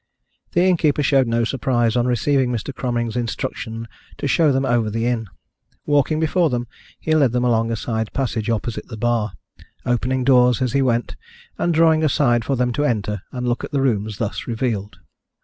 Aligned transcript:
The 0.53 0.63
innkeeper 0.63 1.03
showed 1.03 1.27
no 1.27 1.43
surprise 1.43 1.95
on 1.95 2.07
receiving 2.07 2.51
Mr. 2.51 2.73
Cromering's 2.73 3.15
instruction 3.15 3.87
to 4.17 4.27
show 4.27 4.51
them 4.51 4.65
over 4.65 4.89
the 4.89 5.05
inn. 5.05 5.27
Walking 5.85 6.19
before 6.19 6.49
them 6.49 6.65
he 6.99 7.13
led 7.13 7.33
them 7.33 7.43
along 7.43 7.69
a 7.69 7.75
side 7.75 8.11
passage 8.11 8.49
opposite 8.49 8.87
the 8.87 8.97
bar, 8.97 9.33
opening 9.85 10.23
doors 10.23 10.59
as 10.59 10.73
he 10.73 10.81
went, 10.81 11.15
and 11.59 11.71
drawing 11.71 12.03
aside 12.03 12.43
for 12.43 12.55
them 12.55 12.73
to 12.73 12.83
enter 12.83 13.21
and 13.31 13.47
look 13.47 13.63
at 13.63 13.71
the 13.73 13.81
rooms 13.83 14.17
thus 14.17 14.47
revealed. 14.47 14.97